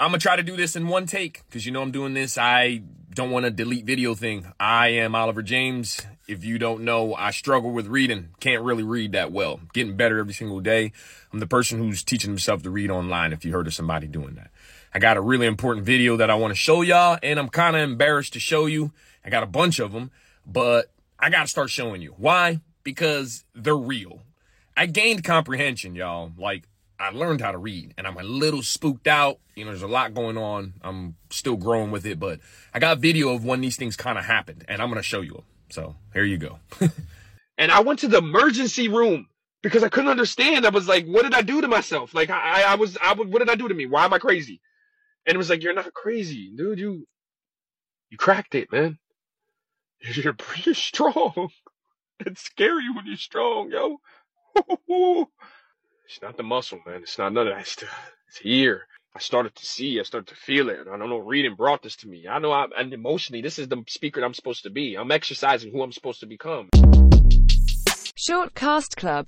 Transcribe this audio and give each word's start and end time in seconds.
I'm 0.00 0.10
gonna 0.10 0.18
try 0.18 0.36
to 0.36 0.44
do 0.44 0.56
this 0.56 0.76
in 0.76 0.86
one 0.86 1.06
take 1.06 1.42
because 1.48 1.66
you 1.66 1.72
know 1.72 1.82
I'm 1.82 1.90
doing 1.90 2.14
this. 2.14 2.38
I 2.38 2.82
don't 3.14 3.32
want 3.32 3.46
to 3.46 3.50
delete 3.50 3.84
video 3.84 4.14
thing. 4.14 4.46
I 4.60 4.88
am 4.90 5.16
Oliver 5.16 5.42
James. 5.42 6.00
If 6.28 6.44
you 6.44 6.56
don't 6.56 6.84
know, 6.84 7.16
I 7.16 7.32
struggle 7.32 7.72
with 7.72 7.88
reading. 7.88 8.28
Can't 8.38 8.62
really 8.62 8.84
read 8.84 9.10
that 9.12 9.32
well. 9.32 9.58
Getting 9.72 9.96
better 9.96 10.20
every 10.20 10.34
single 10.34 10.60
day. 10.60 10.92
I'm 11.32 11.40
the 11.40 11.48
person 11.48 11.78
who's 11.78 12.04
teaching 12.04 12.30
himself 12.30 12.62
to 12.62 12.70
read 12.70 12.92
online. 12.92 13.32
If 13.32 13.44
you 13.44 13.52
heard 13.52 13.66
of 13.66 13.74
somebody 13.74 14.06
doing 14.06 14.36
that, 14.36 14.52
I 14.94 15.00
got 15.00 15.16
a 15.16 15.20
really 15.20 15.48
important 15.48 15.84
video 15.84 16.16
that 16.16 16.30
I 16.30 16.36
want 16.36 16.52
to 16.52 16.56
show 16.56 16.82
y'all, 16.82 17.18
and 17.20 17.36
I'm 17.36 17.48
kind 17.48 17.74
of 17.74 17.82
embarrassed 17.82 18.34
to 18.34 18.40
show 18.40 18.66
you. 18.66 18.92
I 19.24 19.30
got 19.30 19.42
a 19.42 19.46
bunch 19.46 19.80
of 19.80 19.90
them, 19.90 20.12
but 20.46 20.92
I 21.18 21.28
got 21.28 21.42
to 21.42 21.48
start 21.48 21.70
showing 21.70 22.02
you. 22.02 22.14
Why? 22.18 22.60
Because 22.84 23.44
they're 23.52 23.76
real. 23.76 24.22
I 24.76 24.86
gained 24.86 25.24
comprehension, 25.24 25.96
y'all. 25.96 26.30
Like 26.38 26.68
I 27.00 27.10
learned 27.10 27.40
how 27.40 27.52
to 27.52 27.58
read 27.58 27.94
and 27.96 28.06
I'm 28.06 28.16
a 28.16 28.22
little 28.22 28.62
spooked 28.62 29.06
out. 29.06 29.38
You 29.54 29.64
know, 29.64 29.70
there's 29.70 29.82
a 29.82 29.88
lot 29.88 30.14
going 30.14 30.36
on. 30.36 30.74
I'm 30.82 31.16
still 31.30 31.56
growing 31.56 31.90
with 31.90 32.04
it, 32.06 32.18
but 32.18 32.40
I 32.74 32.78
got 32.78 32.98
video 32.98 33.30
of 33.30 33.44
when 33.44 33.60
these 33.60 33.76
things 33.76 33.96
kind 33.96 34.18
of 34.18 34.24
happened 34.24 34.64
and 34.68 34.82
I'm 34.82 34.88
going 34.88 34.98
to 34.98 35.02
show 35.02 35.20
you 35.20 35.34
them. 35.34 35.44
So 35.70 35.96
here 36.12 36.24
you 36.24 36.38
go. 36.38 36.58
and 37.58 37.70
I 37.70 37.80
went 37.80 38.00
to 38.00 38.08
the 38.08 38.18
emergency 38.18 38.88
room 38.88 39.28
because 39.62 39.84
I 39.84 39.88
couldn't 39.88 40.10
understand. 40.10 40.66
I 40.66 40.70
was 40.70 40.88
like, 40.88 41.06
what 41.06 41.22
did 41.22 41.34
I 41.34 41.42
do 41.42 41.60
to 41.60 41.68
myself? 41.68 42.14
Like 42.14 42.30
I, 42.30 42.62
I 42.62 42.74
was, 42.74 42.96
I 43.02 43.14
what 43.14 43.38
did 43.38 43.50
I 43.50 43.54
do 43.54 43.68
to 43.68 43.74
me? 43.74 43.86
Why 43.86 44.04
am 44.04 44.12
I 44.12 44.18
crazy? 44.18 44.60
And 45.26 45.34
it 45.34 45.38
was 45.38 45.50
like, 45.50 45.62
you're 45.62 45.74
not 45.74 45.92
crazy, 45.94 46.50
dude. 46.56 46.78
You, 46.78 47.06
you 48.10 48.16
cracked 48.18 48.54
it, 48.54 48.72
man. 48.72 48.98
You're 50.00 50.34
pretty 50.34 50.74
strong. 50.74 51.50
It's 52.26 52.42
scary 52.42 52.90
when 52.92 53.06
you're 53.06 53.16
strong, 53.16 53.70
yo. 53.70 53.98
It's 56.08 56.22
not 56.22 56.38
the 56.38 56.42
muscle, 56.42 56.80
man. 56.86 57.02
It's 57.02 57.18
not 57.18 57.34
none 57.34 57.48
of 57.48 57.54
that 57.54 57.66
stuff. 57.66 58.12
It's 58.28 58.38
here. 58.38 58.86
I 59.14 59.18
started 59.18 59.54
to 59.54 59.66
see. 59.66 60.00
I 60.00 60.04
started 60.04 60.28
to 60.28 60.34
feel 60.36 60.70
it. 60.70 60.86
I 60.90 60.96
don't 60.96 61.10
know. 61.10 61.18
Reading 61.18 61.54
brought 61.54 61.82
this 61.82 61.96
to 61.96 62.08
me. 62.08 62.26
I 62.26 62.38
know. 62.38 62.50
I, 62.50 62.66
and 62.78 62.94
emotionally, 62.94 63.42
this 63.42 63.58
is 63.58 63.68
the 63.68 63.84
speaker 63.88 64.24
I'm 64.24 64.32
supposed 64.32 64.62
to 64.62 64.70
be. 64.70 64.94
I'm 64.94 65.10
exercising 65.10 65.70
who 65.70 65.82
I'm 65.82 65.92
supposed 65.92 66.20
to 66.20 66.26
become. 66.26 66.70
Short 68.16 68.54
Cast 68.54 68.96
Club 68.96 69.26